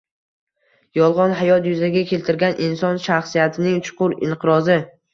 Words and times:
“Yolg‘on 0.99 1.35
hayot” 1.41 1.69
yuzaga 1.73 2.03
keltirgan 2.13 2.59
inson 2.71 3.01
shaxsiyatining 3.07 3.81
chuqur 3.91 4.21
inqirozi 4.29 4.85